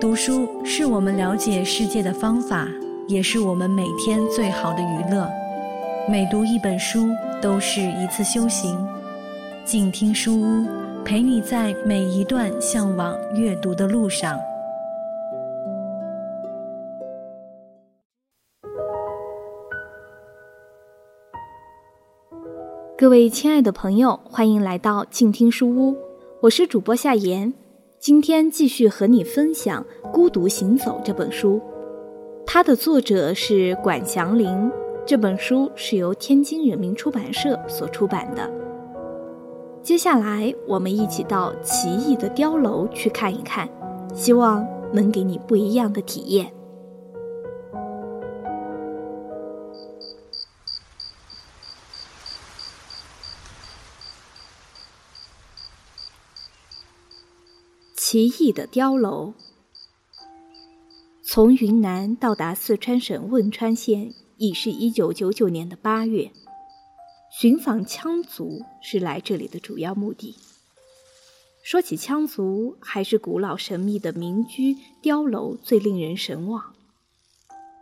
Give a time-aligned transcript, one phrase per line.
[0.00, 2.66] 读书是我们了解世界的方法，
[3.06, 5.28] 也是我们每天最好的娱乐。
[6.08, 7.10] 每读一本书，
[7.40, 8.76] 都是一次修行。
[9.64, 10.66] 静听书屋，
[11.04, 14.38] 陪你在每一段向往阅读的路上。
[22.96, 25.96] 各位亲爱的朋友，欢迎来到静听书屋，
[26.42, 27.52] 我是主播夏言。
[27.98, 31.60] 今天继续和你分享《孤独行走》这本书，
[32.46, 34.48] 它的作者是管祥林。
[35.04, 38.50] 这本书是由天津人民出版社所出版的。
[39.82, 43.68] 接下来，我们一起到奇异的碉楼去看一看，
[44.14, 46.50] 希望能给你不一样的体验。
[58.12, 59.34] 奇异的碉楼，
[61.22, 66.32] 从云南到达四川省汶川县，已是一九九九年的八月。
[67.30, 70.34] 寻访羌族是来这里的主要目的。
[71.62, 76.74] 说起羌族，还是古老神秘的民居碉楼最令人神往。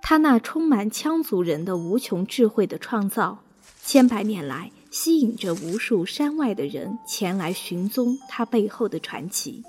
[0.03, 3.39] 他那充满羌族人的无穷智慧的创造，
[3.83, 9.65] 千百年来吸引着无数山外的人前来寻踪他背后的传奇。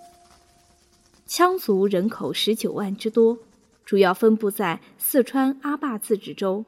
[1.30, 3.38] 羌族人口十九万之多，
[3.86, 6.66] 主要分布在四川阿坝自治州。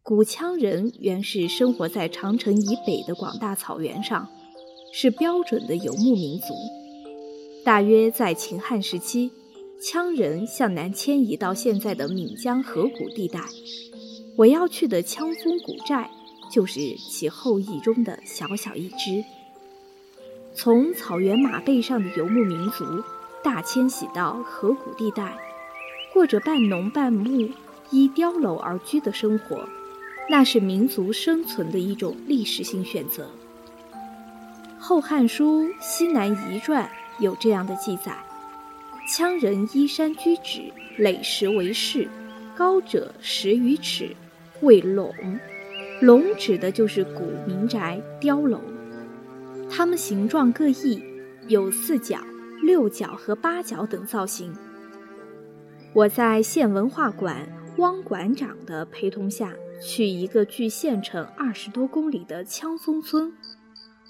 [0.00, 4.28] 古羌人原是生活在长城以北的广大草原上，
[4.92, 6.54] 是标准的游牧民族。
[7.64, 9.32] 大约在秦汉时期，
[9.82, 13.40] 羌人向南迁移到现在的岷江河谷地带。
[14.36, 16.08] 我要去的羌风古寨，
[16.52, 16.78] 就是
[17.10, 19.24] 其后裔中的小小一支。
[20.54, 22.84] 从草原马背上的游牧民族。
[23.46, 25.32] 大迁徙到河谷地带，
[26.12, 27.48] 过着半农半牧、
[27.92, 29.64] 依碉楼而居的生活，
[30.28, 33.30] 那是民族生存的一种历史性选择。
[34.80, 36.84] 《后汉书·西南夷传》
[37.22, 38.16] 有这样的记载：
[39.08, 40.62] 羌人依山居止，
[40.96, 42.08] 垒石为室，
[42.56, 44.10] 高者十余尺，
[44.60, 45.14] 谓垄。
[46.00, 48.60] 垄指的就是古民宅碉楼，
[49.70, 51.00] 它们形状各异，
[51.46, 52.18] 有四角。
[52.62, 54.54] 六角和八角等造型。
[55.92, 63.32] 我在县文化馆汪馆长的陪同下去一个距县城二十多公里的羌松村，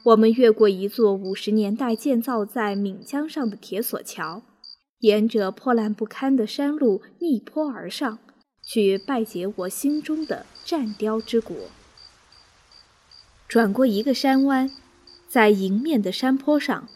[0.04, 4.42] 我们越过一座五十年代建造在岷江上的铁索桥，
[5.00, 8.18] 沿着破烂不堪的山路逆坡而上，
[8.62, 11.56] 去拜谒我心中的战雕之国。
[13.46, 14.70] 转过一个山弯，
[15.28, 16.88] 在迎面的山坡上。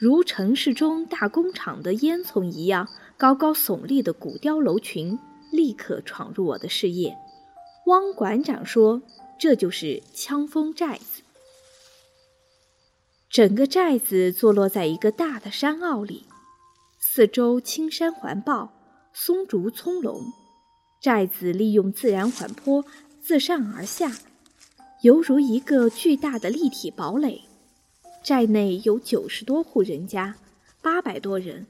[0.00, 5.18] 如城市中大工厂的烟囱一样高高耸立的古碉楼群，
[5.50, 7.16] 立刻闯入我的视野。
[7.86, 9.02] 汪馆长说
[9.40, 11.22] ：“这就是羌风寨子。
[13.28, 16.26] 整个寨子坐落在一个大的山坳里，
[17.00, 18.72] 四周青山环抱，
[19.12, 20.22] 松竹葱茏。
[21.00, 22.84] 寨子利用自然缓坡
[23.20, 24.12] 自上而下，
[25.02, 27.42] 犹如一个巨大的立体堡垒。”
[28.22, 30.36] 寨内有九十多户人家，
[30.82, 31.66] 八百多人。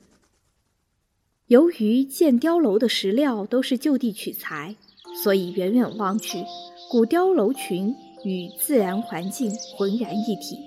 [1.46, 4.76] 由于建碉楼的石料都是就地取材，
[5.22, 6.44] 所以远远望去，
[6.90, 7.94] 古碉楼群
[8.24, 10.58] 与自然环境浑然一体，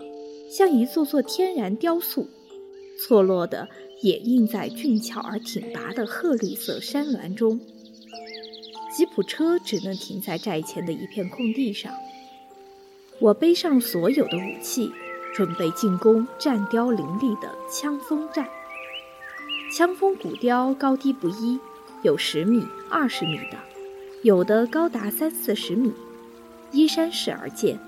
[0.50, 2.28] 像一座座天然雕塑，
[3.00, 3.68] 错落的
[4.02, 7.60] 掩映在俊俏而挺拔的褐绿色山峦中。
[8.96, 11.94] 吉普车只能停在寨前的一片空地上。
[13.20, 14.92] 我背上所有的武器。
[15.34, 18.50] 准备进攻战雕林立的羌风寨。
[19.74, 21.60] 羌风古雕高低不一，
[22.02, 23.58] 有十米、二十米的，
[24.24, 25.94] 有的高达三四十米，
[26.72, 27.80] 依山势而建，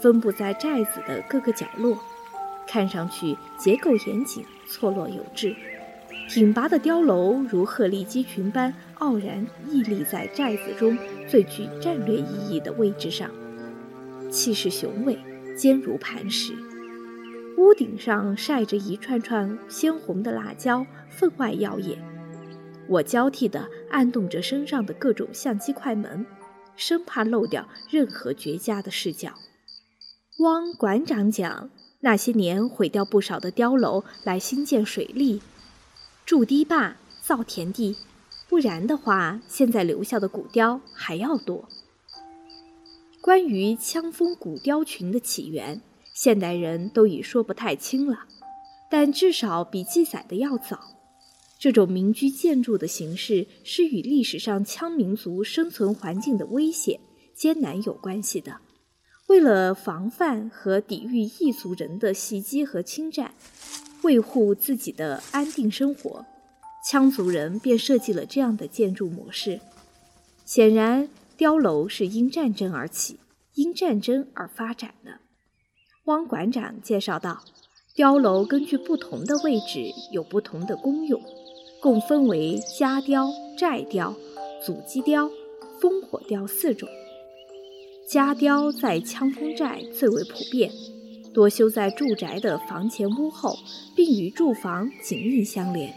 [0.00, 1.98] 分布在寨子的各个角落，
[2.68, 5.56] 看上去结构严谨，错落有致。
[6.28, 10.96] 挺拔的碉楼如鹤立鸡群般傲然屹立在寨子中
[11.28, 13.28] 最具战略意义的位置上，
[14.30, 15.18] 气势雄伟，
[15.56, 16.54] 坚如磐石。
[17.62, 21.96] 屋顶上晒着一串串鲜红的辣椒，分外耀眼。
[22.88, 26.26] 我交替地按动着身上的各种相机快门，
[26.74, 29.34] 生怕漏掉任何绝佳的视角。
[30.40, 31.70] 汪馆长讲，
[32.00, 35.40] 那些年毁掉不少的碉楼来兴建水利、
[36.26, 37.96] 筑堤坝、造田地，
[38.48, 41.68] 不然的话，现在留下的古雕还要多。
[43.20, 45.80] 关于羌风古雕群的起源。
[46.14, 48.26] 现代人都已说不太清了，
[48.90, 50.78] 但至少比记载的要早。
[51.58, 56.98] 这种民居建筑的形式是与历史上羌民族生存环境的危险
[57.34, 58.58] 艰难有关系的。
[59.28, 63.32] 为了防范和抵御异族人的袭击和侵占，
[64.02, 66.26] 维护自己的安定生活，
[66.90, 69.60] 羌族人便设计了这样的建筑模式。
[70.44, 73.20] 显然，碉楼是因战争而起，
[73.54, 75.20] 因战争而发展的。
[76.06, 77.44] 汪馆长介绍道
[77.94, 81.20] ：“碉楼根据不同的位置有不同的功用。”
[81.80, 84.12] 共分为家碉、寨碉、
[84.64, 85.30] 阻击碉、
[85.80, 86.88] 烽火碉四种。
[88.08, 90.72] 家碉在羌风寨最为普遍，
[91.32, 93.56] 多修在住宅的房前屋后，
[93.96, 95.94] 并与住房紧密相连。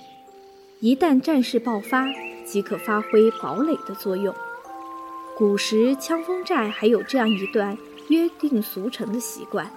[0.80, 2.07] 一旦战事爆发，
[2.44, 4.34] 即可发挥堡垒的作用。
[5.36, 7.78] 古时羌风寨还有这样一段
[8.10, 9.72] 约定俗成的习惯：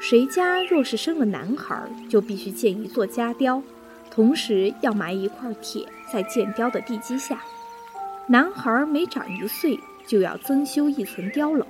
[0.00, 3.62] 谁家若是生了男孩，就必须建一座家雕。
[4.10, 7.40] 同时要埋一块铁在建雕的地基下，
[8.26, 11.64] 男孩每长一岁就要增修一层碉楼，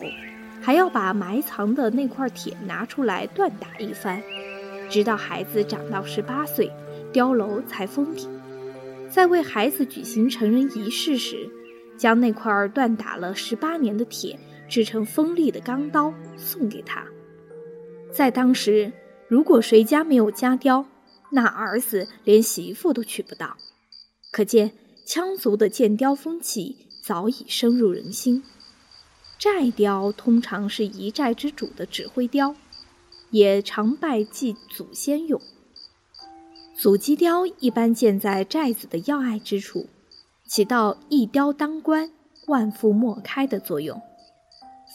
[0.62, 4.22] 还要把埋藏的那块铁拿出来锻打一番，
[4.88, 6.70] 直到孩子长到十八岁，
[7.12, 8.30] 碉楼才封顶。
[9.10, 11.50] 在为孩子举行成人仪式时，
[11.98, 14.38] 将那块锻打了十八年的铁
[14.68, 17.04] 制成锋利的钢刀送给他。
[18.12, 18.92] 在当时，
[19.28, 20.84] 如果谁家没有家雕，
[21.30, 23.56] 那儿子连媳妇都娶不到，
[24.32, 24.72] 可见
[25.06, 28.42] 羌族的建雕风气早已深入人心。
[29.38, 32.54] 寨雕通常是一寨之主的指挥雕，
[33.30, 35.40] 也常拜祭祖先用。
[36.76, 39.86] 祖基雕一般建在寨子的要隘之处，
[40.48, 42.10] 起到一雕当关、
[42.48, 44.02] 万夫莫开的作用。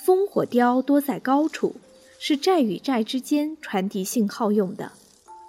[0.05, 1.75] 烽火雕多在高处，
[2.19, 4.91] 是寨与寨之间传递信号用的。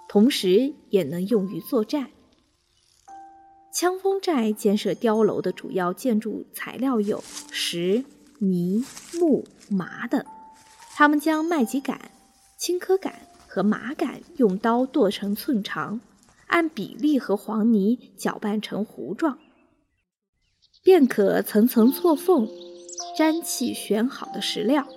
[0.09, 2.09] 同时也能用于作战。
[3.73, 7.21] 羌风寨建设碉楼的主要建筑材料有
[7.51, 8.05] 石、
[8.39, 8.85] 泥、
[9.19, 10.25] 木、麻等。
[10.95, 11.99] 他们将麦秸秆、
[12.57, 13.13] 青稞秆
[13.47, 15.99] 和麻秆用刀剁成寸长，
[16.47, 19.37] 按比例和黄泥搅拌成糊状，
[20.81, 22.47] 便可层层错缝，
[23.17, 24.87] 粘砌选好的石料。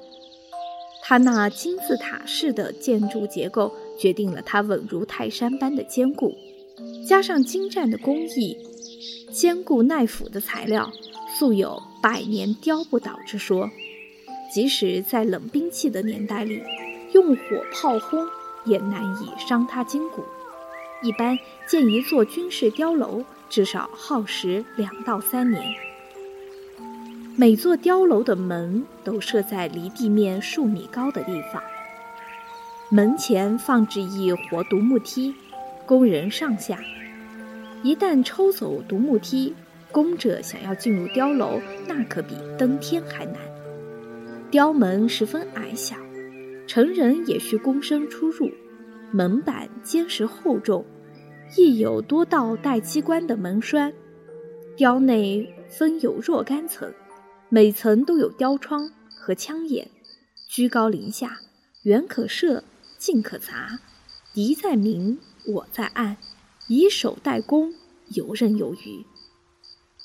[1.11, 3.75] 它那金字塔式的建筑结构。
[3.99, 6.33] 决定了它稳如泰山般的坚固，
[7.07, 8.57] 加上精湛的工艺，
[9.31, 10.89] 坚固耐腐的材料，
[11.37, 13.69] 素有“百年雕不倒”之说。
[14.55, 16.63] 即使在冷兵器的年代里，
[17.13, 17.43] 用火
[17.75, 18.25] 炮轰
[18.65, 20.23] 也难以伤它筋骨。
[21.03, 21.37] 一般
[21.67, 25.63] 建一座军事碉楼，至少耗时两到三年。
[27.41, 31.63] 每座碉楼的门都设在离地面数米高的地方。
[32.91, 35.35] 门前放置一活独木梯，
[35.87, 36.79] 工人上下。
[37.83, 39.55] 一旦抽走独木梯，
[39.91, 41.59] 工者想要进入碉楼，
[41.89, 43.37] 那可比登天还难。
[44.53, 45.97] 碉门十分矮小，
[46.67, 48.51] 成人也需躬身出入。
[49.13, 50.85] 门板坚实厚重，
[51.57, 53.91] 亦有多道带机关的门栓。
[54.77, 56.93] 碉内分有若干层，
[57.53, 59.91] 每层都有雕窗和枪眼，
[60.49, 61.41] 居高临下，
[61.83, 62.65] 远可射。
[62.97, 63.81] 近可砸，
[64.35, 66.19] 敌在明，我在暗，
[66.69, 67.73] 以守待攻，
[68.15, 69.07] 游刃有余。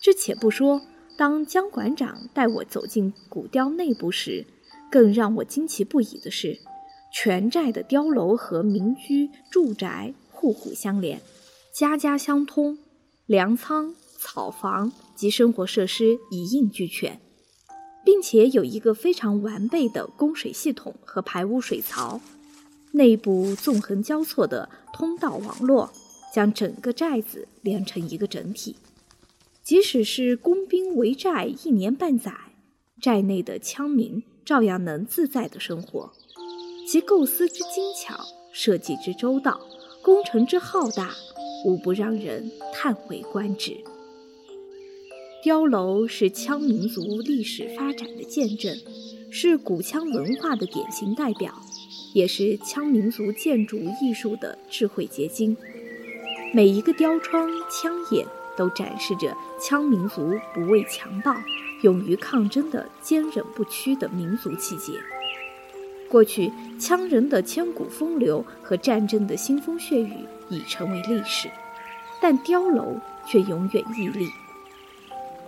[0.02, 0.82] 这且不说，
[1.18, 4.46] 当江馆长带我走进古雕内部时，
[4.90, 6.58] 更让我惊奇不已的是，
[7.14, 11.22] 全寨的碉楼和民居住宅户户相连，
[11.74, 12.80] 家家相通，
[13.26, 17.20] 粮仓、草房及生活设施一应俱全，
[18.06, 22.22] 并且有一个非常完备的供水系统和排污水槽。
[22.92, 25.92] 内部纵横交错的通道网络，
[26.34, 28.78] 将整个寨子连成一个整体。
[29.62, 32.32] 即使是工兵围寨一年半载，
[33.02, 36.14] 寨内的羌民照样能自在的生活。
[36.88, 39.60] 其构思之精巧，设计之周到，
[40.04, 41.10] 工程之浩大，
[41.66, 43.76] 无不让人叹为观止。
[45.46, 48.76] 碉楼是羌民族历史发展的见证，
[49.30, 51.54] 是古羌文化的典型代表。
[52.14, 55.56] 也是羌民族建筑艺术的智慧结晶。
[56.52, 58.26] 每一个雕窗、枪眼
[58.58, 61.36] 都展示着羌民族不畏强暴、
[61.84, 64.94] 勇于抗争的坚韧不屈的民族气节。
[66.10, 70.16] 过去羌人的千古风流和战争的腥风血雨
[70.50, 71.48] 已成为历史，
[72.20, 74.28] 但碉楼却永远屹立，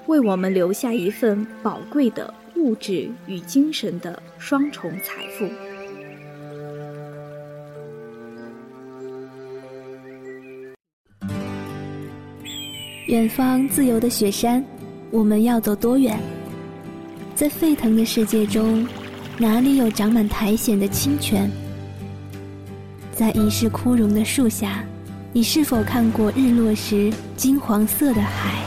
[0.08, 5.46] 为我们留下一份宝贵的物质与精神的双重财富。
[13.08, 14.64] 远方自由的雪山
[15.12, 16.18] 我们要走多远？
[17.36, 18.88] 在沸腾的世界中
[19.38, 21.52] 哪里有长满苔藓的清泉？
[23.12, 24.86] 在已是枯荣的树下
[25.34, 28.67] 你是否看过日落时金黄色的海？